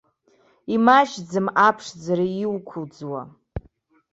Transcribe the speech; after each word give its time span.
Имаҷҩым, 0.75 1.47
аԥшӡара, 1.67 2.25
иуқәӡуа. 2.43 3.21